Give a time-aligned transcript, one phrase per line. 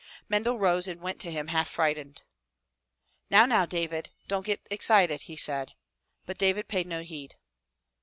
[0.27, 2.23] Mendel rose and went to him half frightened.
[3.29, 5.73] "Now, now, David, don't get excited," he said.
[6.25, 7.35] But David paid no heed.